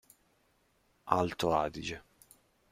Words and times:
Alto 1.19 1.53
Adige. 1.53 2.01